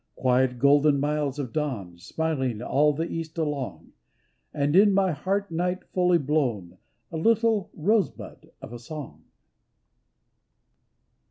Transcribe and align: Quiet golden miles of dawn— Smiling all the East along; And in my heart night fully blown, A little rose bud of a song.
Quiet 0.15 0.57
golden 0.57 0.99
miles 0.99 1.37
of 1.37 1.53
dawn— 1.53 1.95
Smiling 1.99 2.59
all 2.59 2.91
the 2.91 3.07
East 3.07 3.37
along; 3.37 3.93
And 4.51 4.75
in 4.75 4.95
my 4.95 5.11
heart 5.11 5.51
night 5.51 5.83
fully 5.93 6.17
blown, 6.17 6.79
A 7.11 7.17
little 7.17 7.69
rose 7.71 8.09
bud 8.09 8.49
of 8.63 8.73
a 8.73 8.79
song. 8.79 9.25